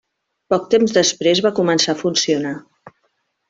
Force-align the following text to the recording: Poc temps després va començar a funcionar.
Poc 0.53 0.63
temps 0.73 0.95
després 0.95 1.43
va 1.49 1.53
començar 1.61 1.95
a 1.95 2.01
funcionar. 2.03 2.59